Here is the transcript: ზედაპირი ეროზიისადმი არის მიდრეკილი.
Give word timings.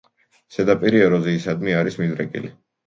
ზედაპირი 0.55 1.03
ეროზიისადმი 1.09 1.79
არის 1.83 2.03
მიდრეკილი. 2.03 2.57